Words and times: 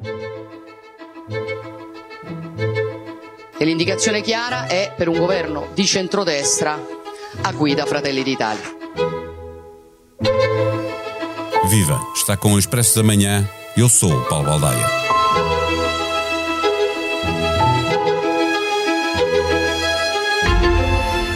E 0.00 0.04
l'indicazione 3.64 4.20
chiara 4.20 4.68
è 4.68 4.94
per 4.96 5.08
un 5.08 5.18
governo 5.18 5.70
di 5.74 5.84
centrodestra 5.84 6.80
a 7.42 7.52
guida 7.52 7.84
Fratelli 7.84 8.22
d'Italia. 8.22 8.76
Viva! 11.68 12.00
Está 12.14 12.36
com 12.36 12.52
o 12.52 12.60
Expresso 12.60 12.94
da 12.94 13.02
Manhã. 13.02 13.44
Eu 13.76 13.88
sou 13.88 14.12
o 14.12 14.24
Paulo 14.26 14.46
Baldaia. 14.46 14.86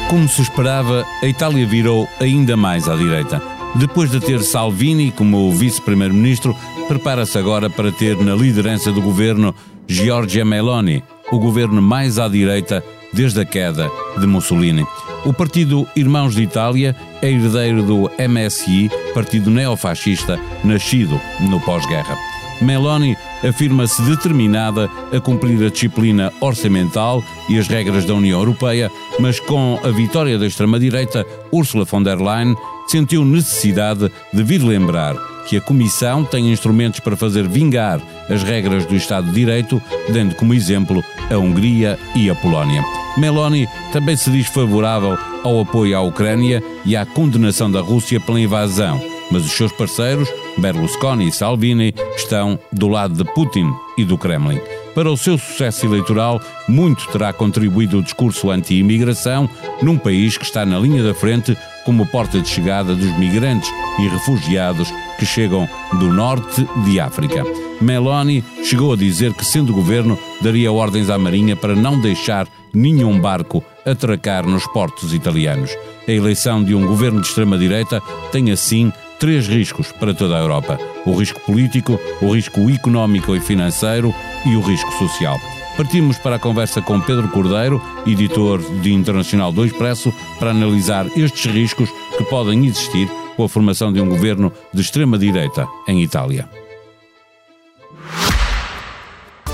Como 0.09 0.29
se 0.29 0.43
esperava, 0.43 1.05
a 1.21 1.27
Itália 1.27 1.67
virou 1.67 2.09
ainda 2.21 2.57
mais 2.57 2.89
à 2.89 2.95
direita. 2.95 3.52
Depois 3.75 4.11
de 4.11 4.21
ter 4.21 4.43
Salvini 4.43 5.11
como 5.11 5.51
vice-primeiro-ministro, 5.53 6.55
prepara-se 6.89 7.39
agora 7.39 7.71
para 7.71 7.91
ter 7.91 8.17
na 8.19 8.35
liderança 8.35 8.93
do 8.93 9.01
governo 9.01 9.55
Giorgia 9.89 10.45
Meloni, 10.45 11.03
o 11.31 11.39
governo 11.39 11.81
mais 11.81 12.19
à 12.19 12.29
direita 12.29 12.85
desde 13.13 13.41
a 13.41 13.45
queda 13.45 13.91
de 14.19 14.27
Mussolini. 14.27 14.87
O 15.25 15.33
partido 15.33 15.87
Irmãos 15.97 16.35
de 16.35 16.43
Itália 16.43 16.95
é 17.23 17.31
herdeiro 17.31 17.83
do 17.83 18.11
MSI, 18.29 18.91
partido 19.15 19.51
neofascista 19.51 20.39
nascido 20.63 21.19
no 21.41 21.59
pós-guerra. 21.61 22.17
Meloni 22.61 23.17
afirma-se 23.43 24.03
determinada 24.03 24.89
a 25.13 25.21
cumprir 25.21 25.65
a 25.65 25.71
disciplina 25.71 26.33
orçamental 26.41 27.23
e 27.49 27.59
as 27.59 27.67
regras 27.69 28.05
da 28.05 28.15
União 28.15 28.39
Europeia, 28.39 28.91
mas 29.19 29.41
com 29.41 29.81
a 29.83 29.89
vitória 29.89 30.39
da 30.39 30.47
extrema-direita, 30.47 31.27
Ursula 31.51 31.85
von 31.85 32.03
der 32.03 32.19
Leyen 32.19 32.55
sentiu 32.87 33.25
necessidade 33.25 34.11
de 34.33 34.43
vir 34.43 34.63
lembrar 34.63 35.17
que 35.47 35.57
a 35.57 35.61
Comissão 35.61 36.25
tem 36.25 36.53
instrumentos 36.53 37.01
para 37.01 37.17
fazer 37.17 37.49
vingar 37.49 38.01
as 38.31 38.43
regras 38.43 38.87
do 38.87 38.95
Estado 38.95 39.27
de 39.29 39.35
Direito, 39.35 39.83
dando 40.13 40.35
como 40.35 40.55
exemplo 40.55 41.03
a 41.31 41.37
Hungria 41.37 41.99
e 42.15 42.31
a 42.31 42.35
Polónia. 42.35 42.85
Meloni 43.17 43.69
também 43.93 44.17
se 44.17 44.31
diz 44.31 44.47
favorável 44.47 45.19
ao 45.43 45.61
apoio 45.61 45.97
à 45.97 46.01
Ucrânia 46.01 46.63
e 46.85 46.97
à 46.97 47.05
condenação 47.05 47.71
da 47.71 47.81
Rússia 47.81 48.21
pela 48.21 48.41
invasão, 48.41 49.01
mas 49.31 49.45
os 49.45 49.53
seus 49.53 49.73
parceiros, 49.73 50.29
Berlusconi 50.57 51.29
e 51.29 51.33
Salvini, 51.33 51.95
estão 52.17 52.59
do 52.73 52.89
lado 52.89 53.15
de 53.15 53.25
Putin 53.33 53.71
e 53.99 54.05
do 54.05 54.17
Kremlin. 54.17 54.61
Para 54.95 55.11
o 55.11 55.17
seu 55.17 55.39
sucesso 55.39 55.87
eleitoral, 55.87 56.41
muito 56.69 57.07
terá 57.09 57.33
contribuído 57.33 57.99
o 57.99 58.03
discurso 58.03 58.51
anti-imigração 58.51 59.49
num 59.81 59.97
país 59.97 60.37
que 60.37 60.45
está 60.45 60.67
na 60.67 60.79
linha 60.79 61.03
da 61.03 61.15
frente 61.15 61.57
como 61.85 62.07
porta 62.07 62.41
de 62.41 62.49
chegada 62.49 62.95
dos 62.95 63.19
migrantes 63.19 63.71
e 63.99 64.09
refugiados 64.09 64.93
que 65.19 65.27
chegam 65.27 65.69
do 65.99 66.13
norte 66.13 66.67
de 66.85 67.01
África. 67.01 67.45
Meloni 67.81 68.45
chegou 68.65 68.93
a 68.93 68.97
dizer 68.97 69.33
que, 69.35 69.45
sendo 69.45 69.73
governo, 69.73 70.19
daria 70.41 70.73
ordens 70.73 71.11
à 71.11 71.19
Marinha 71.19 71.57
para 71.57 71.75
não 71.75 72.01
deixar 72.01 72.47
nenhum 72.73 73.21
barco 73.21 73.63
atracar 73.85 74.47
nos 74.47 74.67
portos 74.69 75.13
italianos. 75.13 75.77
A 76.07 76.13
eleição 76.13 76.63
de 76.63 76.75
um 76.75 76.87
governo 76.87 77.21
de 77.21 77.27
extrema-direita 77.27 78.01
tem, 78.31 78.51
assim, 78.51 78.93
três 79.19 79.47
riscos 79.47 79.93
para 79.93 80.15
toda 80.15 80.37
a 80.37 80.41
Europa: 80.41 80.79
o 81.05 81.15
risco 81.15 81.41
político, 81.41 81.99
o 82.21 82.35
risco 82.35 82.71
económico 82.71 83.35
e 83.37 83.41
financeiro 83.41 84.15
e 84.47 84.57
o 84.57 84.61
risco 84.61 84.93
social. 84.93 85.41
Partimos 85.77 86.19
para 86.19 86.37
a 86.37 86.39
conversa 86.39 86.83
com 86.83 87.01
Pedro 87.01 87.29
Cordeiro, 87.29 87.81
editor 88.07 88.61
de 88.81 88.93
Internacional 88.93 89.51
do 89.51 89.65
Expresso, 89.65 90.13
para 90.39 90.51
analisar 90.51 91.07
estes 91.17 91.51
riscos 91.51 91.89
que 92.17 92.25
podem 92.25 92.67
existir 92.67 93.09
com 93.37 93.45
a 93.45 93.49
formação 93.49 93.93
de 93.93 94.01
um 94.01 94.09
governo 94.09 94.53
de 94.73 94.83
extrema-direita 94.83 95.67
em 95.89 96.03
Itália. 96.03 96.49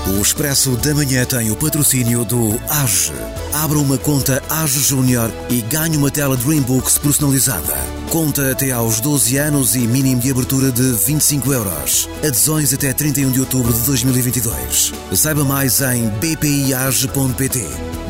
O 0.07 0.21
Expresso 0.21 0.75
da 0.75 0.93
Manhã 0.93 1.23
tem 1.23 1.51
o 1.51 1.55
patrocínio 1.55 2.25
do 2.25 2.59
AGE. 2.69 3.13
Abra 3.53 3.77
uma 3.77 3.97
conta 3.97 4.38
AGE 4.63 4.79
Júnior 4.81 5.31
e 5.49 5.61
ganhe 5.61 5.95
uma 5.95 6.11
tela 6.11 6.35
Dreambooks 6.35 6.97
personalizada. 6.97 7.73
Conta 8.09 8.51
até 8.51 8.71
aos 8.71 8.99
12 8.99 9.37
anos 9.37 9.73
e 9.73 9.79
mínimo 9.79 10.19
de 10.19 10.31
abertura 10.31 10.69
de 10.69 10.93
25 11.05 11.53
euros. 11.53 12.09
Adesões 12.17 12.73
até 12.73 12.91
31 12.91 13.31
de 13.31 13.39
outubro 13.39 13.71
de 13.71 13.79
2022. 13.85 14.93
Saiba 15.13 15.45
mais 15.45 15.79
em 15.79 16.09
bpiage.pt. 16.09 17.59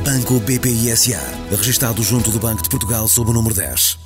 Banco 0.04 0.40
BPI 0.40 0.98
SA. 0.98 1.22
Registado 1.52 2.02
junto 2.02 2.32
do 2.32 2.40
Banco 2.40 2.64
de 2.64 2.70
Portugal 2.70 3.08
sob 3.08 3.30
o 3.30 3.34
número 3.34 3.54
10. 3.54 4.00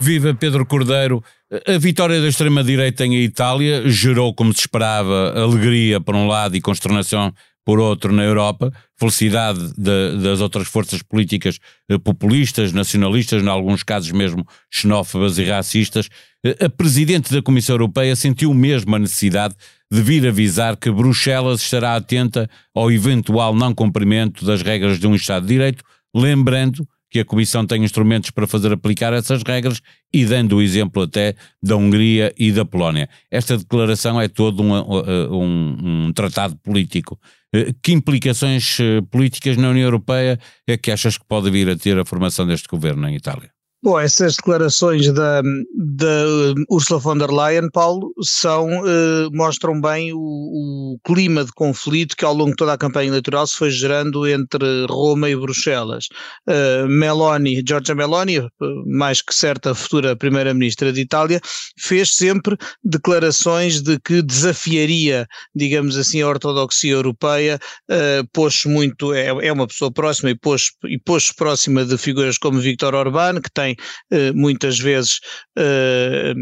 Viva 0.00 0.34
Pedro 0.34 0.66
Cordeiro. 0.66 1.22
A 1.68 1.78
vitória 1.78 2.20
da 2.20 2.26
extrema-direita 2.26 3.06
em 3.06 3.22
Itália 3.22 3.88
gerou, 3.88 4.34
como 4.34 4.52
se 4.52 4.60
esperava, 4.60 5.32
alegria 5.36 6.00
por 6.00 6.16
um 6.16 6.26
lado 6.26 6.56
e 6.56 6.60
consternação 6.60 7.32
por 7.64 7.78
outro 7.78 8.12
na 8.12 8.24
Europa, 8.24 8.72
felicidade 8.98 9.72
de, 9.76 10.18
das 10.22 10.40
outras 10.40 10.66
forças 10.68 11.02
políticas 11.02 11.58
eh, 11.88 11.98
populistas, 11.98 12.72
nacionalistas, 12.72 13.42
em 13.42 13.48
alguns 13.48 13.82
casos 13.82 14.10
mesmo 14.10 14.46
xenófobas 14.70 15.38
e 15.38 15.44
racistas. 15.44 16.08
Eh, 16.44 16.64
a 16.64 16.68
Presidente 16.68 17.32
da 17.32 17.40
Comissão 17.40 17.74
Europeia 17.74 18.16
sentiu 18.16 18.52
mesmo 18.52 18.94
a 18.96 18.98
necessidade 18.98 19.54
de 19.90 20.02
vir 20.02 20.26
avisar 20.26 20.76
que 20.76 20.90
Bruxelas 20.90 21.60
estará 21.60 21.94
atenta 21.94 22.48
ao 22.74 22.90
eventual 22.90 23.54
não 23.54 23.74
cumprimento 23.74 24.44
das 24.44 24.62
regras 24.62 24.98
de 24.98 25.06
um 25.06 25.14
Estado 25.14 25.42
de 25.46 25.52
Direito, 25.52 25.84
lembrando 26.14 26.86
que 27.12 27.20
a 27.20 27.24
Comissão 27.26 27.66
tem 27.66 27.84
instrumentos 27.84 28.30
para 28.30 28.46
fazer 28.46 28.72
aplicar 28.72 29.12
essas 29.12 29.42
regras 29.42 29.82
e 30.10 30.24
dando 30.24 30.56
o 30.56 30.62
exemplo 30.62 31.02
até 31.02 31.34
da 31.62 31.76
Hungria 31.76 32.32
e 32.38 32.50
da 32.50 32.64
Polónia. 32.64 33.06
Esta 33.30 33.58
declaração 33.58 34.18
é 34.18 34.28
todo 34.28 34.62
um, 34.62 34.72
um, 34.72 36.06
um 36.06 36.12
tratado 36.14 36.56
político. 36.56 37.20
Eh, 37.54 37.74
que 37.82 37.92
implicações 37.92 38.78
eh, 38.80 39.02
políticas 39.10 39.58
na 39.58 39.68
União 39.68 39.84
Europeia 39.84 40.40
é 40.66 40.78
que 40.78 40.90
achas 40.90 41.18
que 41.18 41.24
pode 41.28 41.50
vir 41.50 41.68
a 41.68 41.76
ter 41.76 41.98
a 41.98 42.04
formação 42.04 42.46
deste 42.46 42.66
governo 42.66 43.06
em 43.06 43.14
Itália? 43.14 43.50
Bom, 43.84 43.98
essas 43.98 44.36
declarações 44.36 45.12
da, 45.12 45.42
da 45.42 46.24
Ursula 46.70 47.00
von 47.00 47.18
der 47.18 47.32
Leyen, 47.32 47.68
Paulo, 47.68 48.12
são, 48.22 48.70
eh, 48.70 49.28
mostram 49.32 49.80
bem 49.80 50.12
o, 50.12 50.18
o, 50.20 50.98
clima 51.04 51.44
de 51.44 51.50
conflito 51.50 52.16
que 52.16 52.24
ao 52.24 52.32
longo 52.32 52.50
de 52.50 52.58
toda 52.58 52.74
a 52.74 52.78
campanha 52.78 53.08
eleitoral 53.08 53.44
se 53.44 53.56
foi 53.56 53.72
gerando 53.72 54.24
entre 54.24 54.86
Roma 54.88 55.28
e 55.28 55.34
Bruxelas. 55.34 56.06
Uh, 56.46 56.86
Meloni, 56.86 57.60
Giorgia 57.66 57.92
Meloni, 57.92 58.46
mais 58.86 59.20
que 59.20 59.34
certa 59.34 59.74
futura 59.74 60.14
primeira-ministra 60.14 60.92
de 60.92 61.00
Itália, 61.00 61.40
fez 61.76 62.14
sempre 62.14 62.56
declarações 62.84 63.82
de 63.82 63.98
que 63.98 64.22
desafiaria, 64.22 65.26
digamos 65.56 65.96
assim, 65.96 66.22
a 66.22 66.28
ortodoxia 66.28 66.92
europeia, 66.92 67.58
uh, 67.90 68.28
pôs 68.32 68.64
muito, 68.64 69.12
é, 69.12 69.26
é 69.26 69.52
uma 69.52 69.66
pessoa 69.66 69.90
próxima 69.90 70.30
e 70.30 70.36
pôs, 70.36 70.70
e 70.84 71.00
pôs 71.00 71.32
próxima 71.32 71.84
de 71.84 71.98
figuras 71.98 72.38
como 72.38 72.60
Viktor 72.60 72.94
Orbán, 72.94 73.40
que 73.40 73.50
tem 73.50 73.71
eh, 74.10 74.32
muitas 74.32 74.78
vezes 74.78 75.20
eh, 75.56 76.34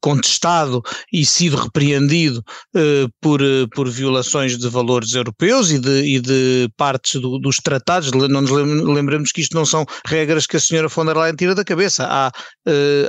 contestado 0.00 0.82
e 1.12 1.24
sido 1.24 1.56
repreendido 1.56 2.42
eh, 2.74 3.06
por, 3.20 3.40
por 3.74 3.88
violações 3.88 4.56
de 4.58 4.68
valores 4.68 5.14
europeus 5.14 5.70
e 5.70 5.78
de, 5.78 6.16
e 6.16 6.20
de 6.20 6.68
partes 6.76 7.20
do, 7.20 7.38
dos 7.38 7.56
tratados. 7.56 8.10
Não 8.12 8.40
nos 8.40 8.50
lembremos 8.50 9.32
que 9.32 9.40
isto 9.40 9.56
não 9.56 9.64
são 9.64 9.84
regras 10.06 10.46
que 10.46 10.56
a 10.56 10.60
senhora 10.60 10.88
von 10.88 11.04
der 11.04 11.16
Leyen 11.16 11.36
tira 11.36 11.54
da 11.54 11.64
cabeça. 11.64 12.06
Há, 12.08 12.30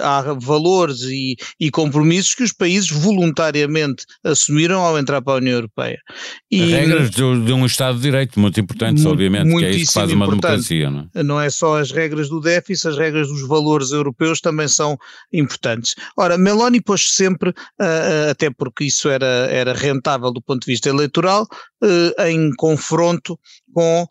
há 0.01 0.33
valores 0.39 1.01
e, 1.01 1.35
e 1.59 1.69
compromissos 1.71 2.35
que 2.35 2.43
os 2.43 2.53
países 2.53 2.89
voluntariamente 2.89 4.05
assumiram 4.23 4.81
ao 4.81 4.97
entrar 4.97 5.21
para 5.21 5.33
a 5.33 5.37
União 5.37 5.55
Europeia. 5.55 5.99
E, 6.51 6.71
regras 6.71 7.09
de, 7.09 7.17
de, 7.17 7.53
um 7.53 7.65
Estado 7.65 7.95
de 7.95 8.03
Direito 8.03 8.39
muito 8.39 8.59
importantes, 8.59 9.05
obviamente, 9.05 9.55
que 9.55 9.65
é 9.65 9.71
isso 9.71 9.87
que 9.87 9.93
faz 9.93 10.11
uma 10.11 10.27
democracia. 10.27 10.89
Não 10.89 11.09
é? 11.13 11.23
não 11.23 11.41
é 11.41 11.49
só 11.49 11.79
as 11.79 11.91
regras 11.91 12.29
do 12.29 12.39
déficit, 12.39 12.87
as 12.87 12.97
regras 12.97 13.27
dos 13.27 13.41
valores 13.41 13.56
valores 13.57 13.91
europeus 13.91 14.39
também 14.39 14.67
são 14.67 14.97
importantes. 15.31 15.95
Ora, 16.15 16.37
Meloni 16.37 16.81
pôs 16.81 17.11
sempre, 17.11 17.49
uh, 17.49 18.31
até 18.31 18.49
porque 18.49 18.85
isso 18.85 19.09
era, 19.09 19.47
era 19.49 19.73
rentável 19.73 20.31
do 20.31 20.41
ponto 20.41 20.65
de 20.65 20.71
vista 20.71 20.89
eleitoral, 20.89 21.47
uh, 21.83 22.21
em 22.23 22.51
confronto 22.55 23.39
com 23.73 24.07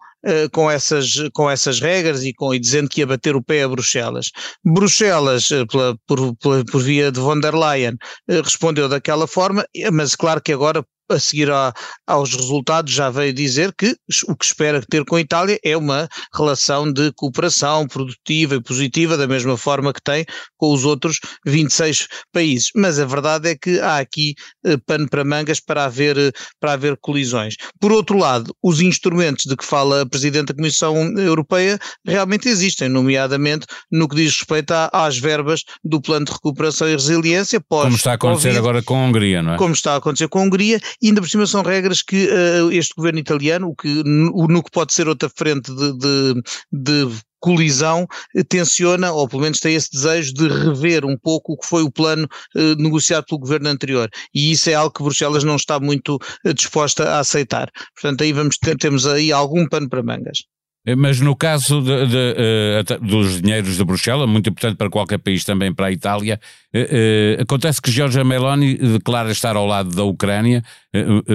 com, 0.50 0.69
essas, 0.69 1.12
com 1.32 1.49
essas 1.49 1.79
regras 1.79 2.25
e, 2.25 2.32
com, 2.32 2.53
e 2.53 2.59
dizendo 2.59 2.88
que 2.88 3.00
ia 3.00 3.06
bater 3.06 3.37
o 3.37 3.43
pé 3.43 3.62
a 3.62 3.69
Bruxelas. 3.69 4.32
Bruxelas, 4.65 5.49
pela, 5.70 5.97
por, 6.05 6.35
por, 6.37 6.82
via 6.82 7.12
de 7.12 7.20
von 7.20 7.38
der 7.38 7.55
Leyen, 7.55 7.97
respondeu 8.29 8.88
daquela 8.88 9.29
forma, 9.29 9.65
mas 9.93 10.17
claro 10.17 10.43
que 10.43 10.53
agora 10.53 10.85
a 11.08 11.19
seguir 11.19 11.50
a, 11.50 11.73
aos 12.06 12.35
resultados, 12.35 12.93
já 12.93 13.11
veio 13.11 13.32
dizer 13.32 13.73
que 13.76 13.97
o 14.29 14.37
que 14.37 14.44
espera 14.44 14.81
ter 14.88 15.05
com 15.05 15.17
a 15.17 15.20
Itália 15.20 15.58
é 15.64 15.76
uma 15.76 16.08
relação 16.35 16.91
de 16.93 17.12
cooperação 17.12 17.87
produtiva 17.87 18.56
e 18.56 18.62
positiva, 18.62 19.17
da 19.17 19.26
mesma 19.26 19.56
forma 19.56 19.93
que 19.93 20.03
tem 20.03 20.25
com 20.56 20.73
os 20.73 20.85
outros 20.85 21.19
26 21.44 22.08
países. 22.32 22.70
Mas 22.75 22.99
a 22.99 23.05
verdade 23.05 23.50
é 23.50 23.56
que 23.56 23.81
há 23.81 23.99
aqui 23.99 24.35
eh, 24.64 24.76
pano 24.87 25.08
para 25.08 25.25
mangas 25.25 25.61
para 25.61 25.85
haver, 25.85 26.17
eh, 26.19 26.32
para 26.61 26.73
haver 26.73 26.97
colisões. 27.00 27.55
Por 27.81 27.93
outro 27.93 28.19
lado, 28.19 28.55
os 28.62 28.81
instrumentos 28.81 29.44
de 29.44 29.56
que 29.56 29.64
fala 29.64 30.03
a 30.03 30.06
Presidente 30.06 30.49
da 30.49 30.55
Comissão 30.55 30.97
Europeia 31.19 31.79
realmente 32.06 32.49
existem, 32.49 32.88
nomeadamente 32.88 33.67
no 33.91 34.08
que 34.08 34.17
diz 34.17 34.37
respeito 34.38 34.73
às 34.93 35.19
verbas 35.19 35.62
do 35.85 36.00
Plano 36.00 36.26
de 36.26 36.32
Recuperação 36.32 36.88
e 36.88 36.93
Resiliência. 36.93 37.61
Como 37.69 37.97
está 37.97 38.12
a 38.12 38.14
acontecer 38.14 38.56
agora 38.56 38.82
com 38.82 38.97
a 38.97 39.06
Hungria, 39.06 39.43
não 39.43 39.55
é? 39.55 39.56
Como 39.56 39.75
está 39.75 39.94
a 39.94 39.97
acontecer 39.97 40.29
com 40.29 40.38
a 40.38 40.43
Hungria 40.43 40.81
e 41.02 41.08
ainda 41.08 41.20
por 41.20 41.28
cima 41.28 41.46
são 41.46 41.62
regras 41.62 42.02
que 42.02 42.28
uh, 42.28 42.70
este 42.72 42.94
governo 42.96 43.19
italiano, 43.19 43.69
o 43.69 43.75
que, 43.75 43.88
no, 44.04 44.46
no 44.46 44.62
que 44.62 44.70
pode 44.70 44.93
ser 44.93 45.08
outra 45.08 45.28
frente 45.28 45.75
de, 45.75 45.93
de, 45.98 46.43
de 46.72 47.20
colisão 47.40 48.06
eh, 48.34 48.43
tenciona, 48.43 49.12
ou 49.12 49.28
pelo 49.28 49.43
menos 49.43 49.60
tem 49.60 49.75
esse 49.75 49.90
desejo 49.93 50.34
de 50.34 50.48
rever 50.48 51.04
um 51.04 51.16
pouco 51.16 51.52
o 51.52 51.56
que 51.56 51.66
foi 51.66 51.82
o 51.82 51.90
plano 51.90 52.28
eh, 52.56 52.75
negociado 52.76 53.25
pelo 53.26 53.40
governo 53.40 53.69
anterior. 53.69 54.08
E 54.34 54.50
isso 54.50 54.69
é 54.70 54.75
algo 54.75 54.93
que 54.93 55.02
Bruxelas 55.02 55.44
não 55.44 55.56
está 55.56 55.78
muito 55.78 56.19
eh, 56.44 56.52
disposta 56.52 57.04
a 57.08 57.20
aceitar. 57.20 57.70
Portanto, 57.94 58.22
aí 58.22 58.32
vamos 58.32 58.58
ter, 58.58 58.76
temos 58.76 59.06
aí 59.06 59.31
algum 59.32 59.69
pano 59.69 59.88
para 59.88 60.02
mangas. 60.02 60.38
Eh, 60.87 60.94
mas 60.94 61.21
no 61.21 61.35
caso 61.35 61.83
de, 61.83 62.06
de, 62.06 62.94
uh, 62.97 63.05
dos 63.05 63.43
dinheiros 63.43 63.77
de 63.77 63.85
Bruxelas, 63.85 64.29
muito 64.29 64.49
importante 64.49 64.77
para 64.77 64.88
qualquer 64.88 65.19
país, 65.19 65.44
também 65.44 65.75
para 65.75 65.87
a 65.87 65.93
Itália, 65.93 66.41
uh, 66.73 66.79
uh, 66.79 67.43
acontece 67.43 67.83
que 67.83 67.91
Giorgia 67.91 68.23
Meloni 68.23 68.75
declara 68.77 69.33
estar 69.33 69.56
ao 69.56 69.67
lado 69.67 69.94
da 69.94 70.05
Ucrânia, 70.05 70.62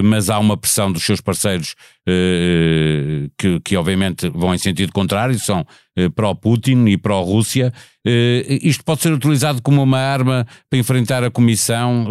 mas 0.04 0.30
há 0.30 0.40
uma 0.40 0.58
pressão 0.58 0.92
dos 0.92 1.04
seus 1.04 1.22
parceiros 1.22 1.76
que, 3.38 3.60
que, 3.64 3.78
obviamente 3.78 4.28
vão 4.30 4.56
em 4.56 4.58
sentido 4.58 4.92
contrário, 4.92 5.38
são 5.38 5.64
pró-Putin 6.16 6.88
e 6.88 6.98
pró-Rússia. 6.98 7.72
isto 8.64 8.84
pode 8.84 9.02
ser 9.02 9.14
utilizado 9.14 9.62
como 9.62 9.84
uma 9.84 10.00
arma 10.00 10.48
para 10.68 10.80
enfrentar 10.80 11.24
a 11.24 11.30
Comissão 11.30 12.08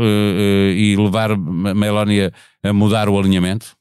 e 0.77 0.95
levar 0.97 1.37
Meloni 1.37 2.31
a 2.63 2.73
mudar 2.73 3.09
o 3.09 3.19
alinhamento? 3.19 3.75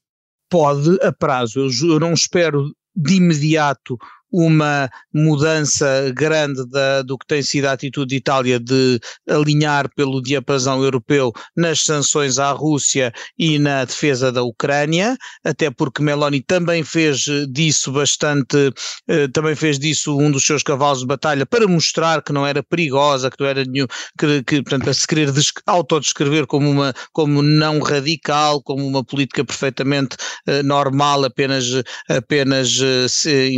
pode 0.49 0.97
a 1.03 1.11
prazo. 1.11 1.67
Eu, 1.83 1.99
não 1.99 2.13
espero 2.13 2.73
de 2.99 3.15
imediato 3.15 3.97
uma 4.31 4.89
mudança 5.13 6.11
grande 6.15 6.65
da, 6.69 7.01
do 7.01 7.17
que 7.17 7.25
tem 7.25 7.41
sido 7.41 7.65
a 7.65 7.71
atitude 7.71 8.09
de 8.09 8.15
Itália 8.15 8.59
de 8.59 8.99
alinhar 9.27 9.89
pelo 9.95 10.21
diapasão 10.21 10.83
europeu 10.83 11.31
nas 11.55 11.81
sanções 11.81 12.39
à 12.39 12.51
Rússia 12.51 13.11
e 13.37 13.57
na 13.59 13.85
defesa 13.85 14.31
da 14.31 14.43
Ucrânia, 14.43 15.17
até 15.43 15.69
porque 15.69 16.01
Meloni 16.01 16.41
também 16.41 16.83
fez 16.83 17.25
disso 17.51 17.91
bastante, 17.91 18.71
eh, 19.07 19.27
também 19.29 19.55
fez 19.55 19.79
disso 19.79 20.17
um 20.17 20.31
dos 20.31 20.45
seus 20.45 20.63
cavalos 20.63 20.99
de 20.99 21.07
batalha 21.07 21.45
para 21.45 21.67
mostrar 21.67 22.21
que 22.21 22.33
não 22.33 22.45
era 22.45 22.63
perigosa, 22.63 23.29
que 23.29 23.39
não 23.39 23.47
era 23.47 23.63
nenhum, 23.65 23.87
que, 24.17 24.43
que 24.43 24.61
portanto, 24.61 24.89
a 24.89 24.93
se 24.93 25.07
querer 25.07 25.29
autodescrever 25.65 26.45
como 26.47 26.69
uma, 26.69 26.93
como 27.11 27.41
não 27.41 27.79
radical, 27.79 28.61
como 28.61 28.85
uma 28.85 29.03
política 29.03 29.43
perfeitamente 29.43 30.17
eh, 30.47 30.63
normal, 30.63 31.25
apenas, 31.25 31.65
apenas 32.07 32.79
eh, 32.81 33.07
se, 33.07 33.53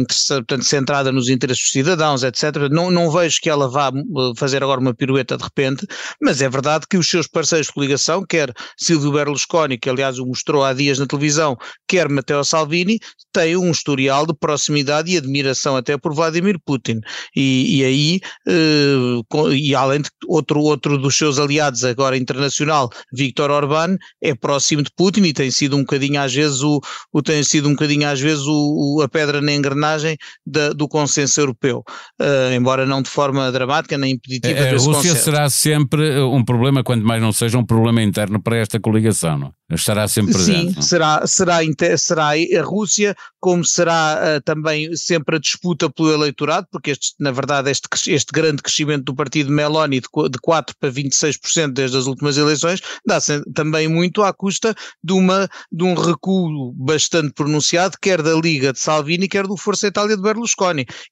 centrada 0.63 1.11
nos 1.11 1.29
interesses 1.29 1.63
dos 1.63 1.71
cidadãos, 1.71 2.23
etc. 2.23 2.69
Não, 2.69 2.89
não 2.89 3.09
vejo 3.11 3.39
que 3.41 3.49
ela 3.49 3.69
vá 3.69 3.89
uh, 3.89 4.35
fazer 4.35 4.63
agora 4.63 4.79
uma 4.79 4.93
pirueta 4.93 5.37
de 5.37 5.43
repente, 5.43 5.85
mas 6.21 6.41
é 6.41 6.49
verdade 6.49 6.85
que 6.89 6.97
os 6.97 7.07
seus 7.07 7.27
parceiros 7.27 7.67
de 7.67 7.73
coligação, 7.73 8.25
quer 8.25 8.53
Silvio 8.77 9.11
Berlusconi, 9.11 9.77
que 9.77 9.89
aliás 9.89 10.19
o 10.19 10.25
mostrou 10.25 10.63
há 10.63 10.73
dias 10.73 10.99
na 10.99 11.05
televisão, 11.05 11.57
quer 11.87 12.09
Matteo 12.09 12.43
Salvini, 12.43 12.99
têm 13.31 13.55
um 13.57 13.71
historial 13.71 14.25
de 14.25 14.33
proximidade 14.33 15.11
e 15.11 15.17
admiração 15.17 15.75
até 15.75 15.97
por 15.97 16.13
Vladimir 16.13 16.57
Putin. 16.65 16.99
E, 17.35 17.79
e 17.79 17.85
aí, 17.85 18.19
uh, 18.47 19.51
e 19.51 19.75
além 19.75 20.01
de 20.01 20.09
outro, 20.27 20.59
outro 20.59 20.97
dos 20.97 21.17
seus 21.17 21.39
aliados 21.39 21.83
agora 21.83 22.17
internacional, 22.17 22.89
Viktor 23.13 23.49
Orbán, 23.51 23.97
é 24.21 24.35
próximo 24.35 24.83
de 24.83 24.91
Putin 24.95 25.23
e 25.23 25.33
tem 25.33 25.51
sido 25.51 25.75
um 25.75 25.81
bocadinho 25.81 26.21
às 26.21 26.33
vezes 26.33 26.61
o, 26.61 26.79
o 27.11 27.21
tem 27.21 27.43
sido 27.43 27.67
um 27.67 27.71
bocadinho 27.71 28.07
às 28.07 28.19
vezes 28.19 28.45
o, 28.45 28.97
o 28.97 29.01
a 29.01 29.09
pedra 29.09 29.41
na 29.41 29.53
engrenagem 29.53 30.17
da, 30.51 30.73
do 30.73 30.87
consenso 30.87 31.39
europeu, 31.39 31.83
uh, 32.21 32.53
embora 32.53 32.85
não 32.85 33.01
de 33.01 33.09
forma 33.09 33.51
dramática 33.51 33.97
nem 33.97 34.13
impeditiva 34.13 34.59
a, 34.59 34.67
a 34.67 34.71
Rússia 34.71 34.93
consenso. 34.93 35.23
será 35.23 35.49
sempre 35.49 36.19
um 36.21 36.43
problema, 36.43 36.83
quanto 36.83 37.05
mais 37.05 37.21
não 37.21 37.31
seja 37.31 37.57
um 37.57 37.65
problema 37.65 38.01
interno 38.01 38.41
para 38.41 38.57
esta 38.57 38.79
coligação, 38.79 39.37
não? 39.37 39.53
Estará 39.75 40.05
sempre 40.05 40.33
presente. 40.33 40.73
Sim, 40.73 40.81
será, 40.81 41.25
será, 41.25 41.59
será 41.97 42.31
a 42.31 42.61
Rússia, 42.61 43.15
como 43.39 43.63
será 43.63 44.19
uh, 44.37 44.41
também 44.41 44.93
sempre 44.95 45.37
a 45.37 45.39
disputa 45.39 45.89
pelo 45.89 46.11
eleitorado, 46.11 46.67
porque 46.69 46.91
este, 46.91 47.13
na 47.19 47.31
verdade 47.31 47.71
este, 47.71 47.87
este 48.07 48.33
grande 48.33 48.61
crescimento 48.61 49.05
do 49.05 49.15
partido 49.15 49.49
Meloni 49.49 50.01
de, 50.01 50.07
de 50.29 50.39
4 50.41 50.75
para 50.77 50.91
26% 50.91 51.71
desde 51.71 51.97
as 51.97 52.05
últimas 52.05 52.37
eleições 52.37 52.81
dá 53.05 53.19
também 53.53 53.87
muito 53.87 54.23
à 54.23 54.33
custa 54.33 54.75
de, 55.03 55.13
uma, 55.13 55.49
de 55.71 55.83
um 55.83 55.93
recuo 55.93 56.73
bastante 56.73 57.33
pronunciado, 57.33 57.97
quer 58.01 58.21
da 58.21 58.33
Liga 58.33 58.73
de 58.73 58.79
Salvini, 58.79 59.27
quer 59.27 59.47
do 59.47 59.55
Força 59.55 59.87
Itália 59.87 60.15
de 60.15 60.21
Berlusconi. 60.21 60.40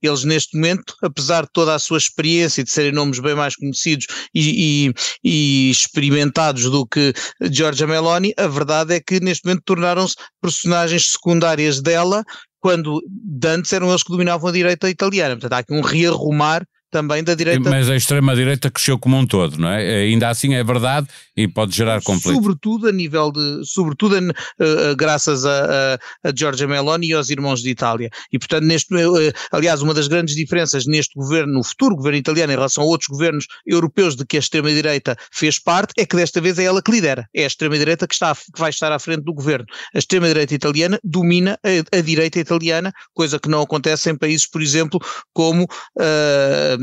Eles 0.02 0.24
neste 0.24 0.56
momento, 0.56 0.94
apesar 1.04 1.44
de 1.44 1.50
toda 1.54 1.76
a 1.76 1.80
sua 1.80 1.98
experiência 1.98 2.62
e 2.62 2.64
de 2.64 2.72
serem 2.72 2.92
nomes 2.92 3.20
bem 3.20 3.36
mais 3.36 3.56
conhecidos 3.56 4.08
e, 4.34 4.88
e, 4.88 4.94
e 5.24 5.72
experimentados 5.72 6.64
do 6.64 6.86
que 6.86 7.14
Giorgia 7.52 7.88
Meloni, 7.88 8.34
a 8.38 8.48
verdade 8.48 8.96
é 8.96 9.00
que 9.00 9.20
neste 9.20 9.46
momento 9.46 9.64
tornaram-se 9.66 10.16
personagens 10.42 11.12
secundárias 11.12 11.82
dela, 11.82 12.24
quando 12.60 13.02
antes 13.46 13.72
eram 13.72 13.90
eles 13.90 14.04
que 14.04 14.12
dominavam 14.12 14.50
a 14.50 14.54
direita 14.54 14.90
italiana. 14.90 15.36
Portanto, 15.36 15.54
há 15.54 15.58
aqui 15.60 15.74
um 15.74 15.82
rearrumar 15.82 16.66
também 16.92 17.24
da 17.24 17.36
direita. 17.36 17.70
Mas 17.70 17.90
a 17.90 17.96
extrema-direita 17.96 18.70
cresceu 18.70 18.98
como 18.98 19.18
um 19.18 19.26
todo, 19.26 19.58
não 19.58 19.70
é? 19.70 20.04
Ainda 20.04 20.30
assim 20.30 20.54
é 20.56 20.64
verdade 20.64 21.08
e 21.36 21.48
pode 21.48 21.76
gerar 21.76 22.02
conflito. 22.02 22.36
Sobretudo 22.36 22.88
a 22.88 22.92
nível 22.92 23.32
de, 23.32 23.62
sobretudo 23.66 24.18
uh, 24.18 24.22
uh, 24.22 24.96
graças 24.96 25.46
a, 25.46 25.96
a, 26.24 26.30
a 26.30 26.34
Giorgia 26.36 26.68
Meloni 26.68 27.08
e 27.08 27.14
aos 27.14 27.30
irmãos 27.30 27.62
de 27.62 27.70
Itália. 27.70 28.10
E 28.32 28.40
portanto, 28.40 28.64
neste, 28.64 28.94
uh, 28.94 29.34
aliás, 29.52 29.82
uma 29.82 29.94
das 29.94 30.08
grandes 30.08 30.36
diferenças 30.36 30.86
neste 30.86 31.14
governo, 31.16 31.54
no 31.54 31.64
futuro 31.64 31.96
governo 31.96 32.18
italiano 32.18 32.52
em 32.52 32.56
relação 32.56 32.84
a 32.84 32.88
outros 32.88 33.08
governos 33.08 33.46
europeus 33.66 34.16
de 34.16 34.26
que 34.26 34.38
a 34.38 34.40
extrema-direita 34.40 35.16
fez 35.32 35.60
parte, 35.60 35.94
é 35.98 36.06
que 36.06 36.16
desta 36.16 36.42
vez 36.42 36.58
é 36.60 36.64
ela 36.64 36.82
que 36.82 36.92
lidera. 36.92 37.28
É 37.34 37.44
a 37.44 37.48
extrema-direita 37.48 38.08
que, 38.08 38.14
está, 38.14 38.36
que 38.36 38.60
vai 38.60 38.70
estar 38.70 38.92
à 38.92 39.00
frente 39.00 39.24
do 39.24 39.34
governo. 39.34 39.66
A 39.94 40.00
extrema-direita 40.00 40.54
italiana 40.54 41.00
domina 41.04 41.60
a, 41.64 41.98
a, 41.98 42.02
direita 42.02 42.40
italiana, 42.40 42.92
coisa 43.14 43.40
que 43.40 43.50
não 43.50 43.62
acontece 43.62 44.10
em 44.10 44.16
países, 44.16 44.48
por 44.48 44.62
exemplo, 44.62 45.00
como 45.34 45.64
uh, 45.64 46.79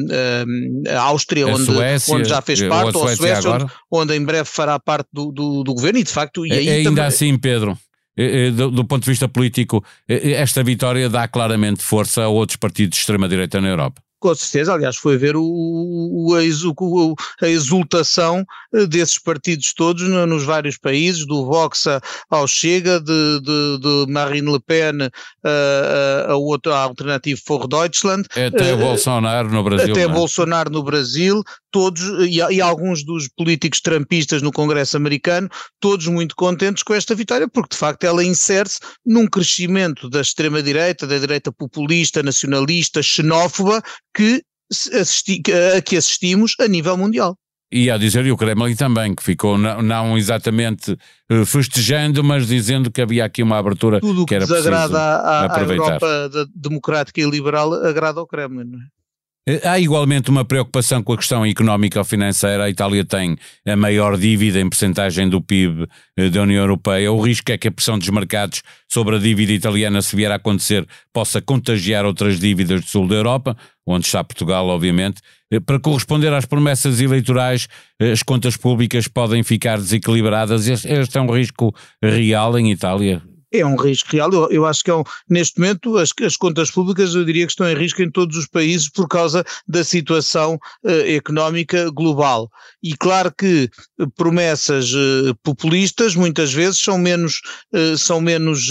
a 0.88 1.00
Áustria, 1.00 1.44
a 1.44 1.48
onde, 1.48 1.64
Suécia, 1.64 2.14
onde, 2.14 2.28
já 2.28 2.42
fez 2.42 2.62
parte, 2.62 2.96
ou 2.96 3.08
a 3.08 3.16
Suécia, 3.16 3.50
onde, 3.50 3.66
onde, 3.90 4.14
em 4.14 4.24
breve 4.24 4.48
fará 4.48 4.78
parte 4.78 5.08
do, 5.12 5.32
do, 5.32 5.64
do 5.64 5.74
governo, 5.74 5.98
e 5.98 6.02
de 6.02 6.10
facto. 6.10 6.46
E 6.46 6.52
aí 6.52 6.68
Ainda 6.68 6.90
também... 6.90 7.04
assim, 7.04 7.36
Pedro. 7.38 7.78
Do, 8.56 8.70
do, 8.70 8.82
ponto 8.82 9.04
de 9.04 9.10
vista 9.10 9.28
político, 9.28 9.84
esta 10.08 10.64
vitória 10.64 11.06
dá 11.06 11.28
claramente 11.28 11.82
força 11.82 12.22
a 12.22 12.28
outros 12.28 12.56
partidos 12.56 12.96
de 12.96 13.02
extrema-direita 13.02 13.60
na 13.60 13.68
Europa. 13.68 14.00
Com 14.26 14.34
certeza, 14.34 14.74
aliás, 14.74 14.96
foi 14.96 15.16
ver 15.16 15.36
o, 15.36 15.44
o, 15.44 16.34
o, 16.34 17.14
a 17.40 17.48
exultação 17.48 18.44
eh, 18.74 18.84
desses 18.84 19.20
partidos 19.20 19.72
todos 19.72 20.02
nos 20.02 20.42
vários 20.42 20.76
países, 20.76 21.24
do 21.24 21.46
Vox 21.46 21.86
ao 22.28 22.48
Chega, 22.48 22.98
de, 22.98 23.40
de, 23.40 23.78
de 23.78 24.12
Marine 24.12 24.50
Le 24.50 24.58
Pen 24.58 25.08
a, 25.44 26.28
a, 26.28 26.32
a 26.32 26.36
outra 26.36 26.76
alternativa 26.76 27.40
for 27.46 27.68
Deutschland. 27.68 28.26
Até 28.32 28.74
uh, 28.74 28.78
Bolsonaro 28.78 29.48
no 29.48 29.62
Brasil. 29.62 29.92
Até 29.92 30.06
não? 30.06 30.10
É? 30.10 30.14
Bolsonaro 30.14 30.70
no 30.70 30.82
Brasil, 30.82 31.44
todos, 31.76 32.00
e, 32.26 32.38
e, 32.38 32.60
alguns 32.62 33.04
dos 33.04 33.28
políticos 33.28 33.82
trampistas 33.82 34.40
no 34.40 34.50
Congresso 34.50 34.96
americano, 34.96 35.46
todos 35.78 36.06
muito 36.06 36.34
contentes 36.34 36.82
com 36.82 36.94
esta 36.94 37.14
vitória, 37.14 37.46
porque 37.46 37.74
de 37.74 37.76
facto 37.76 38.04
ela 38.04 38.24
insere-se 38.24 38.78
num 39.04 39.26
crescimento 39.26 40.08
da 40.08 40.22
extrema-direita, 40.22 41.06
da 41.06 41.18
direita 41.18 41.52
populista, 41.52 42.22
nacionalista, 42.22 43.02
xenófoba, 43.02 43.82
que 44.14 44.42
assisti, 44.72 45.42
a 45.76 45.82
que 45.82 45.98
assistimos 45.98 46.54
a 46.58 46.66
nível 46.66 46.96
mundial. 46.96 47.36
E 47.70 47.90
a 47.90 47.98
dizer, 47.98 48.24
e 48.24 48.32
o 48.32 48.38
Kremlin 48.38 48.74
também, 48.74 49.14
que 49.14 49.22
ficou 49.22 49.58
não, 49.58 49.82
não, 49.82 50.16
exatamente 50.16 50.96
eh, 51.28 51.44
festejando, 51.44 52.24
mas 52.24 52.46
dizendo 52.46 52.90
que 52.90 53.02
havia 53.02 53.26
aqui 53.26 53.42
uma 53.42 53.58
abertura 53.58 54.00
Tudo 54.00 54.24
que 54.24 54.34
era 54.34 54.46
preciso 54.46 54.70
desagrada 54.70 54.98
à, 54.98 55.54
à 55.54 55.60
Europa 55.60 56.30
democrática 56.54 57.20
e 57.20 57.28
liberal 57.28 57.74
agrada 57.74 58.18
ao 58.18 58.26
Kremlin. 58.26 58.64
Não 58.64 58.78
é? 58.78 58.95
Eh, 59.48 59.60
há 59.62 59.78
igualmente 59.78 60.28
uma 60.28 60.44
preocupação 60.44 61.02
com 61.02 61.12
a 61.12 61.16
questão 61.16 61.46
económica 61.46 62.00
ou 62.00 62.04
financeira. 62.04 62.64
A 62.64 62.70
Itália 62.70 63.04
tem 63.04 63.36
a 63.64 63.76
maior 63.76 64.18
dívida 64.18 64.60
em 64.60 64.68
percentagem 64.68 65.28
do 65.28 65.40
PIB 65.40 65.86
eh, 66.16 66.28
da 66.28 66.42
União 66.42 66.62
Europeia. 66.62 67.12
O 67.12 67.20
risco 67.20 67.52
é 67.52 67.58
que 67.58 67.68
a 67.68 67.70
pressão 67.70 67.96
dos 67.96 68.08
mercados 68.08 68.62
sobre 68.88 69.14
a 69.14 69.18
dívida 69.18 69.52
italiana, 69.52 70.02
se 70.02 70.16
vier 70.16 70.32
a 70.32 70.34
acontecer, 70.34 70.84
possa 71.12 71.40
contagiar 71.40 72.04
outras 72.04 72.40
dívidas 72.40 72.80
do 72.80 72.86
sul 72.88 73.06
da 73.06 73.14
Europa, 73.14 73.56
onde 73.86 74.06
está 74.06 74.24
Portugal, 74.24 74.66
obviamente. 74.66 75.20
Eh, 75.52 75.60
para 75.60 75.78
corresponder 75.78 76.32
às 76.32 76.44
promessas 76.44 77.00
eleitorais, 77.00 77.68
as 78.00 78.24
contas 78.24 78.56
públicas 78.56 79.06
podem 79.06 79.44
ficar 79.44 79.78
desequilibradas. 79.78 80.66
Este 80.66 81.18
é 81.18 81.20
um 81.20 81.30
risco 81.30 81.72
real 82.02 82.58
em 82.58 82.72
Itália? 82.72 83.22
É 83.60 83.66
um 83.66 83.76
risco 83.76 84.10
real. 84.12 84.32
Eu, 84.32 84.50
eu 84.50 84.66
acho 84.66 84.82
que 84.82 84.90
é 84.90 84.94
um, 84.94 85.02
neste 85.28 85.58
momento 85.58 85.96
as, 85.98 86.10
as, 86.24 86.36
contas 86.36 86.70
públicas 86.70 87.14
eu 87.14 87.24
diria 87.24 87.46
que 87.46 87.52
estão 87.52 87.68
em 87.68 87.74
risco 87.74 88.02
em 88.02 88.10
todos 88.10 88.36
os 88.36 88.46
países 88.46 88.88
por 88.88 89.08
causa 89.08 89.44
da 89.66 89.82
situação 89.84 90.54
uh, 90.84 90.90
económica 91.06 91.90
global. 91.90 92.50
E 92.82 92.96
claro 92.96 93.32
que 93.36 93.70
promessas 94.16 94.92
uh, 94.92 95.34
populistas 95.42 96.14
muitas 96.14 96.52
vezes 96.52 96.78
são 96.78 96.98
menos, 96.98 97.40
uh, 97.72 97.96
são 97.96 98.20
menos 98.20 98.70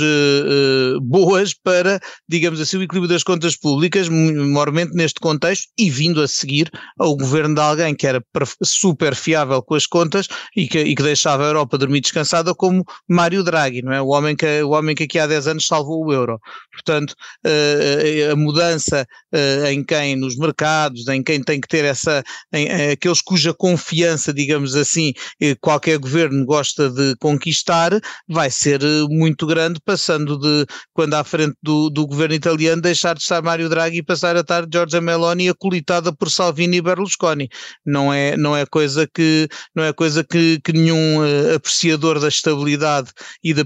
boas 1.02 1.54
para, 1.54 2.00
digamos 2.28 2.60
assim, 2.60 2.78
o 2.78 2.84
equilíbrio 2.84 3.12
das 3.12 3.24
contas 3.24 3.56
públicas, 3.56 4.08
maiormente 4.10 4.94
neste 4.94 5.20
contexto, 5.20 5.68
e 5.78 5.90
vindo 5.90 6.22
a 6.22 6.28
seguir 6.28 6.70
ao 6.98 7.16
governo 7.16 7.56
de 7.56 7.62
alguém 7.62 7.96
que 7.96 8.08
era 8.08 8.24
super 8.64 9.16
fiável 9.16 9.62
com 9.62 9.76
as 9.76 9.86
contas 9.86 10.28
e 10.56 10.68
que, 10.68 10.80
e 10.80 10.96
que 10.96 11.04
deixava 11.04 11.44
a 11.44 11.48
Europa 11.48 11.78
dormir 11.78 12.02
descansada, 12.02 12.54
como 12.54 12.86
Mário 13.08 13.44
Draghi, 13.44 13.82
não 13.82 13.94
é? 13.94 14.02
O 14.02 14.08
homem 14.08 14.36
que, 14.36 14.62
o 14.64 14.72
homem 14.76 14.96
que 14.96 15.04
aqui 15.04 15.20
há 15.20 15.28
10 15.28 15.48
anos 15.48 15.68
salvou 15.68 16.06
o 16.06 16.14
euro. 16.14 16.40
Portanto, 16.72 17.16
uh, 17.46 18.32
a 18.32 18.36
mudança 18.36 19.08
uh, 19.34 19.66
em 19.68 19.84
quem, 19.84 20.16
nos 20.16 20.38
mercados, 20.38 21.08
em 21.08 21.24
quem 21.24 21.42
tem 21.42 21.60
que 21.60 21.68
ter 21.68 21.86
essa, 21.86 22.24
em, 22.54 22.92
aqueles 22.92 23.22
cuja 23.22 23.54
confiança, 23.54 24.34
digamos 24.34 24.76
assim, 24.76 25.14
qualquer 25.62 25.98
governo 25.98 26.46
gosta 26.46 26.90
de 26.90 27.16
conquistar, 27.20 27.92
vai 28.28 28.50
ser 28.50 28.82
muito 29.10 29.46
grande, 29.46 29.80
passando 29.84 30.38
de, 30.38 30.66
quando 30.94 31.14
à 31.14 31.24
frente 31.24 31.56
do, 31.62 31.90
do 31.90 32.06
governo 32.06 32.36
italiano, 32.36 32.82
deixar 32.82 33.16
de 33.16 33.22
estar 33.22 33.42
Mário 33.42 33.70
Draghi 33.70 34.00
e 34.00 34.04
passar 34.04 34.36
a 34.36 34.42
estar 34.42 34.66
Giorgia 34.72 35.02
Meloni 35.02 35.50
acolitada 35.50 36.14
por 36.14 36.30
Salvini 36.30 36.78
e 36.78 36.82
Berlusconi. 36.82 37.50
Não 37.86 38.14
é, 38.14 38.36
não 38.38 38.56
é 38.56 38.66
coisa 38.66 39.08
que, 39.12 39.48
não 39.76 39.84
é 39.84 39.94
coisa 39.94 40.24
que, 40.24 40.60
que 40.64 40.74
nenhum 40.74 41.22
apreciador 41.56 42.20
da 42.20 42.28
estabilidade 42.28 43.12
e 43.44 43.54
da 43.54 43.66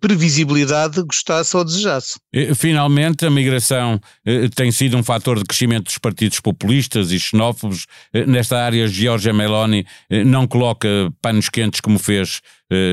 previsibilidade 0.00 0.37
gostasse 1.02 1.56
ou 1.56 1.64
desejasse. 1.64 2.18
Finalmente, 2.54 3.26
a 3.26 3.30
migração 3.30 4.00
eh, 4.24 4.48
tem 4.54 4.70
sido 4.70 4.96
um 4.96 5.02
fator 5.02 5.38
de 5.38 5.44
crescimento 5.44 5.84
dos 5.84 5.98
partidos 5.98 6.40
populistas 6.40 7.12
e 7.12 7.18
xenófobos. 7.18 7.86
Eh, 8.12 8.26
nesta 8.26 8.58
área, 8.62 8.86
Giorgia 8.86 9.32
Meloni 9.32 9.86
não 10.26 10.46
coloca 10.46 10.88
panos 11.20 11.48
quentes 11.48 11.80
como 11.80 11.98
fez 11.98 12.40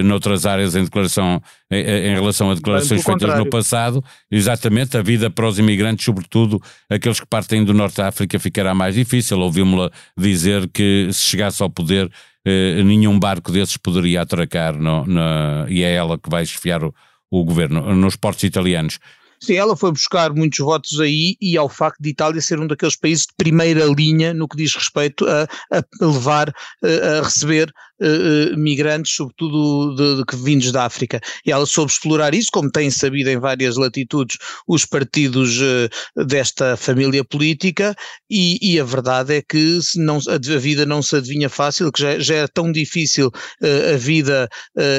noutras 0.06 0.46
áreas 0.46 0.74
em 0.74 0.86
declaração 0.86 1.42
em, 1.70 2.14
relação 2.14 2.50
a 2.50 2.56
declarações 2.56 3.04
feitas 3.04 3.38
no 3.38 3.50
passado, 3.50 4.02
exatamente 4.32 4.96
a 4.96 5.02
vida 5.02 5.30
para 5.30 5.46
os 5.46 5.60
imigrantes, 5.60 6.06
sobretudo 6.06 6.62
aqueles 6.90 7.20
que 7.20 7.26
partem 7.26 7.62
do 7.62 7.74
Norte 7.74 7.98
da 7.98 8.08
África, 8.08 8.40
ficará 8.40 8.74
mais 8.74 8.96
difícil. 8.96 9.38
Ouvimos-la 9.40 9.92
dizer 10.18 10.70
que 10.70 11.10
se 11.12 11.28
chegasse 11.28 11.62
ao 11.62 11.70
poder 11.70 12.10
eh, 12.46 12.84
nenhum 12.84 13.18
barco 13.18 13.52
desses 13.52 13.76
poderia 13.76 14.22
atracar 14.22 14.78
no, 14.78 15.04
no, 15.06 15.68
e 15.68 15.84
é 15.84 15.96
ela 15.96 16.16
que 16.16 16.30
vai 16.30 16.44
esfiar 16.44 16.84
o, 16.84 16.94
o 17.40 17.46
governo 17.46 17.96
nos 17.96 18.16
portos 18.16 18.44
italianos. 18.44 19.00
Sim, 19.40 19.56
ela 19.56 19.76
foi 19.76 19.92
buscar 19.92 20.34
muitos 20.34 20.60
votos 20.60 21.00
aí 21.00 21.36
e 21.42 21.58
ao 21.58 21.70
facto 21.70 22.02
de 22.02 22.10
Itália 22.10 22.42
ser 22.42 22.60
um 22.60 22.68
daqueles 22.68 22.96
países 22.96 23.26
de 23.26 23.34
primeira 23.38 23.86
linha 23.86 24.34
no 24.34 24.48
que 24.48 24.58
diz 24.58 24.74
respeito 24.74 25.26
a, 25.28 25.44
a 25.72 25.84
levar, 26.02 26.54
a 26.82 27.22
receber 27.22 27.72
uh, 28.02 28.58
migrantes, 28.58 29.16
sobretudo 29.16 29.96
de, 29.96 30.18
de, 30.18 30.26
que 30.26 30.36
vindos 30.36 30.72
da 30.72 30.86
África. 30.86 31.20
E 31.46 31.52
ela 31.52 31.66
soube 31.66 31.92
explorar 31.92 32.34
isso, 32.34 32.50
como 32.52 32.72
tem 32.72 32.90
sabido 32.90 33.30
em 33.30 33.38
várias 33.38 33.78
latitudes 33.78 34.38
os 34.68 34.86
partidos 34.86 35.58
uh, 35.60 36.26
desta 36.26 36.76
família 36.78 37.24
política, 37.24 37.96
e, 38.30 38.58
e, 38.62 38.80
a 38.80 38.84
verdade 38.84 39.36
é 39.36 39.42
que 39.42 39.80
não, 39.96 40.20
a, 40.28 40.58
vida 40.58 40.86
não 40.86 41.02
se 41.02 41.16
adivinha 41.16 41.50
fácil, 41.50 41.92
que 41.92 42.02
já, 42.02 42.20
já 42.20 42.36
é 42.36 42.48
tão 42.48 42.72
difícil 42.72 43.28
uh, 43.28 43.94
a 43.94 43.98
vida, 43.98 44.50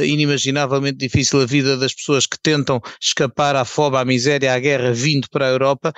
inimaginavelmente 0.05 0.99
difícil 0.99 1.41
a 1.41 1.47
vida 1.47 1.77
das 1.77 1.95
pessoas 1.95 2.27
que 2.27 2.39
tentam 2.39 2.81
escapar 3.01 3.57
à 3.57 3.65
fome, 3.65 3.97
à 3.97 4.05
miséria, 4.05 4.55
à 4.55 4.59
guerra, 4.59 4.93
vindo 4.93 5.29
para 5.31 5.47
a 5.47 5.51
Europa, 5.51 5.93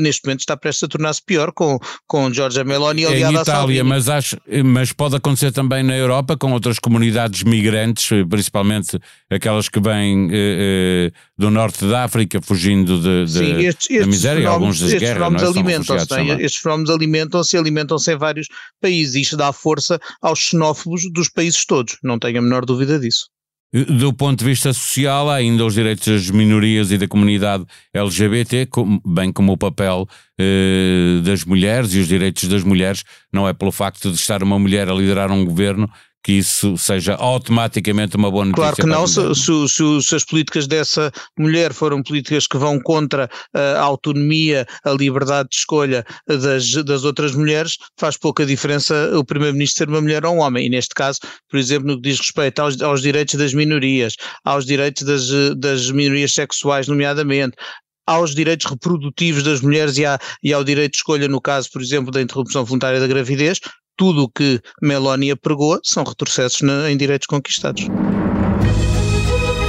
neste 0.00 0.24
momento 0.24 0.40
está 0.40 0.56
prestes 0.56 0.84
a 0.84 0.88
tornar-se 0.88 1.22
pior 1.24 1.52
com, 1.52 1.78
com 2.06 2.32
Giorgia 2.32 2.64
Meloni 2.64 3.04
aliada 3.04 3.38
em 3.38 3.42
Itália, 3.42 3.84
mas, 3.84 4.08
acho, 4.08 4.36
mas 4.64 4.92
pode 4.92 5.16
acontecer 5.16 5.52
também 5.52 5.82
na 5.82 5.96
Europa 5.96 6.36
com 6.38 6.52
outras 6.52 6.78
comunidades 6.78 7.42
migrantes, 7.42 8.08
principalmente 8.28 8.98
aquelas 9.30 9.68
que 9.68 9.80
vêm 9.80 10.28
eh, 10.30 11.10
eh, 11.12 11.18
do 11.36 11.50
norte 11.50 11.84
da 11.84 12.04
África, 12.04 12.40
fugindo 12.40 13.00
de, 13.00 13.24
de 13.24 13.38
Sim, 13.38 13.52
estes, 13.64 13.90
estes 13.90 14.00
da 14.00 14.06
miséria 14.06 14.42
e 14.42 14.46
alguns 14.46 14.80
das 14.80 14.92
estes 14.92 15.08
guerras. 15.08 15.32
Não 15.32 15.40
é? 15.40 15.46
alimentam-se, 15.46 16.14
é? 16.14 16.42
estes 16.42 16.62
fenómenos 16.62 16.90
alimentam-se 16.90 17.56
e 17.56 17.58
alimentam-se 17.58 18.12
em 18.12 18.16
vários 18.16 18.48
países. 18.80 19.16
Isto 19.16 19.36
dá 19.36 19.52
força 19.52 20.00
aos 20.22 20.38
xenófobos 20.38 21.02
dos 21.12 21.28
países 21.28 21.66
todos, 21.66 21.98
não 22.02 22.18
tenho 22.18 22.38
a 22.38 22.42
menor 22.42 22.64
dúvida 22.64 22.98
disso. 22.98 23.26
Do 23.70 24.14
ponto 24.14 24.38
de 24.38 24.46
vista 24.46 24.72
social, 24.72 25.28
há 25.28 25.34
ainda 25.34 25.62
os 25.62 25.74
direitos 25.74 26.06
das 26.06 26.30
minorias 26.30 26.90
e 26.90 26.96
da 26.96 27.06
comunidade 27.06 27.66
LGBT, 27.92 28.66
bem 29.04 29.30
como 29.30 29.52
o 29.52 29.58
papel 29.58 30.08
eh, 30.38 31.20
das 31.22 31.44
mulheres 31.44 31.92
e 31.92 31.98
os 31.98 32.08
direitos 32.08 32.48
das 32.48 32.64
mulheres. 32.64 33.04
Não 33.30 33.46
é 33.46 33.52
pelo 33.52 33.70
facto 33.70 34.10
de 34.10 34.16
estar 34.16 34.42
uma 34.42 34.58
mulher 34.58 34.88
a 34.88 34.94
liderar 34.94 35.30
um 35.30 35.44
governo 35.44 35.86
que 36.22 36.32
isso 36.32 36.76
seja 36.76 37.14
automaticamente 37.14 38.16
uma 38.16 38.30
boa 38.30 38.44
notícia. 38.44 38.74
Claro 38.74 38.76
que 38.76 38.86
não, 38.86 39.06
se, 39.06 39.68
se, 39.68 40.02
se, 40.02 40.14
as 40.14 40.24
políticas 40.24 40.66
dessa 40.66 41.12
mulher 41.38 41.72
foram 41.72 42.02
políticas 42.02 42.46
que 42.46 42.58
vão 42.58 42.80
contra 42.80 43.30
a 43.54 43.80
autonomia, 43.80 44.66
a 44.84 44.90
liberdade 44.90 45.48
de 45.50 45.56
escolha 45.56 46.04
das, 46.26 46.72
das 46.84 47.04
outras 47.04 47.34
mulheres, 47.34 47.76
faz 47.96 48.16
pouca 48.16 48.44
diferença 48.44 49.10
o 49.16 49.24
Primeiro-Ministro 49.24 49.78
ser 49.78 49.88
uma 49.88 50.00
mulher 50.00 50.24
ou 50.24 50.34
um 50.34 50.40
homem. 50.40 50.66
E 50.66 50.68
neste 50.68 50.94
caso, 50.94 51.20
por 51.48 51.58
exemplo, 51.58 51.88
no 51.88 51.96
que 51.96 52.08
diz 52.08 52.18
respeito 52.18 52.60
aos, 52.60 52.80
aos 52.82 53.00
direitos 53.00 53.34
das 53.36 53.54
minorias, 53.54 54.14
aos 54.44 54.66
direitos 54.66 55.04
das, 55.04 55.30
das 55.56 55.90
minorias 55.90 56.32
sexuais, 56.32 56.88
nomeadamente, 56.88 57.56
aos 58.06 58.34
direitos 58.34 58.70
reprodutivos 58.70 59.42
das 59.42 59.60
mulheres 59.60 59.98
e, 59.98 60.06
à, 60.06 60.18
e, 60.42 60.52
ao 60.52 60.64
direito 60.64 60.92
de 60.92 60.96
escolha, 60.98 61.28
no 61.28 61.40
caso, 61.40 61.70
por 61.70 61.82
exemplo, 61.82 62.10
da 62.10 62.22
interrupção 62.22 62.64
voluntária 62.64 62.98
da 62.98 63.06
gravidez, 63.06 63.60
tudo 63.98 64.22
o 64.22 64.28
que 64.28 64.62
Meloni 64.80 65.34
pregou 65.36 65.78
são 65.82 66.04
retrocessos 66.04 66.62
em 66.88 66.96
direitos 66.96 67.26
conquistados. 67.26 67.86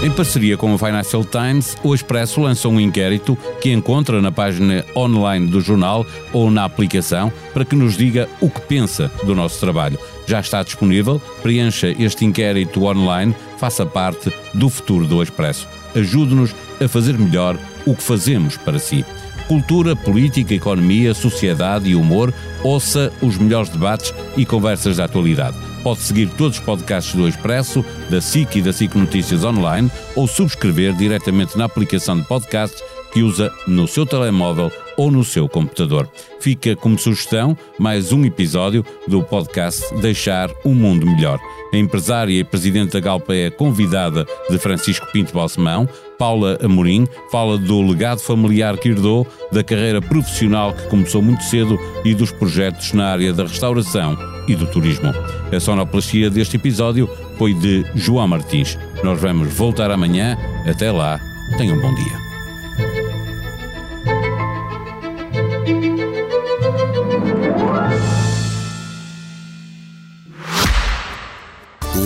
Em 0.02 0.10
parceria 0.10 0.56
com 0.56 0.74
o 0.74 0.78
Financial 0.78 1.26
Times, 1.26 1.76
o 1.84 1.94
Expresso 1.94 2.40
lançou 2.40 2.72
um 2.72 2.80
inquérito 2.80 3.38
que 3.60 3.70
encontra 3.70 4.22
na 4.22 4.32
página 4.32 4.86
online 4.96 5.48
do 5.48 5.60
jornal 5.60 6.06
ou 6.32 6.50
na 6.50 6.64
aplicação 6.64 7.34
para 7.54 7.66
que 7.66 7.76
nos 7.76 7.98
diga 7.98 8.30
o 8.40 8.50
que 8.50 8.62
pensa 8.62 9.12
do 9.26 9.36
nosso 9.36 9.60
trabalho. 9.60 10.00
Já 10.26 10.40
está 10.40 10.64
disponível, 10.64 11.22
preencha 11.42 11.94
este 12.00 12.24
inquérito 12.24 12.86
online, 12.86 13.36
faça 13.58 13.86
parte 13.86 14.32
do 14.54 14.70
futuro 14.70 15.06
do 15.06 15.22
Expresso. 15.22 15.68
Ajude-nos 15.94 16.56
a 16.82 16.88
fazer 16.88 17.18
melhor 17.18 17.60
o 17.86 17.94
que 17.94 18.04
fazemos 18.04 18.56
para 18.56 18.80
si. 18.80 19.04
Cultura, 19.50 19.96
política, 19.96 20.54
economia, 20.54 21.12
sociedade 21.16 21.90
e 21.90 21.96
humor, 21.96 22.32
ouça 22.64 23.12
os 23.20 23.36
melhores 23.36 23.70
debates 23.70 24.14
e 24.38 24.46
conversas 24.46 24.98
da 24.98 25.06
atualidade. 25.06 25.58
Pode 25.82 26.02
seguir 26.02 26.30
todos 26.30 26.60
os 26.60 26.64
podcasts 26.64 27.16
do 27.16 27.28
Expresso, 27.28 27.84
da 28.12 28.22
SIC 28.22 28.58
e 28.58 28.62
da 28.62 28.72
SIC 28.72 28.94
Notícias 28.94 29.44
Online 29.44 29.90
ou 30.16 30.28
subscrever 30.28 30.94
diretamente 30.94 31.58
na 31.58 31.66
aplicação 31.66 32.20
de 32.20 32.28
podcast 32.28 32.78
que 33.12 33.24
usa 33.24 33.52
no 33.66 33.88
seu 33.88 34.06
telemóvel 34.06 34.72
ou 35.00 35.10
no 35.10 35.24
seu 35.24 35.48
computador. 35.48 36.10
Fica 36.42 36.76
como 36.76 37.00
sugestão 37.00 37.58
mais 37.80 38.12
um 38.12 38.26
episódio 38.26 38.86
do 39.08 39.24
podcast 39.24 39.96
Deixar 39.96 40.50
um 40.66 40.76
Mundo 40.76 41.06
Melhor. 41.06 41.40
A 41.72 41.78
empresária 41.78 42.38
e 42.38 42.44
presidente 42.44 42.92
da 42.92 43.00
Galpa 43.00 43.34
é 43.34 43.50
convidada 43.50 44.28
de 44.50 44.58
Francisco 44.58 45.08
Pinto 45.14 45.34
Balsemão. 45.34 45.88
Paula 46.18 46.60
Amorim 46.62 47.08
fala 47.32 47.58
do 47.58 47.82
legado 47.82 48.20
familiar 48.20 48.78
que 48.78 48.90
herdou, 48.90 49.26
da 49.54 49.64
carreira 49.64 50.02
profissional 50.02 50.74
que 50.74 50.90
começou 50.90 51.22
muito 51.22 51.46
cedo 51.46 51.80
e 52.04 52.14
dos 52.14 52.34
projetos 52.34 52.92
na 52.92 53.08
área 53.08 53.32
da 53.32 53.44
restauração 53.44 54.18
e 54.50 54.56
do 54.56 54.68
turismo. 54.68 55.14
A 55.50 55.60
sonoplastia 55.62 56.30
deste 56.30 56.58
episódio 56.58 57.10
foi 57.38 57.54
de 57.54 57.86
João 57.96 58.28
Martins. 58.28 58.78
Nós 59.02 59.22
vamos 59.22 59.54
voltar 59.54 59.92
amanhã. 59.92 60.38
Até 60.68 60.92
lá, 60.92 61.22
tenham 61.58 61.78
um 61.78 61.82
bom 61.82 61.96
dia. 61.96 62.29